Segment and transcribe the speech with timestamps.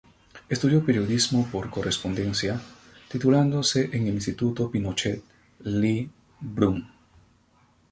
[0.49, 2.59] Estudió periodismo por correspondencia,
[3.07, 5.21] titulándose en el Instituto Pinochet
[5.59, 6.91] Le Brun.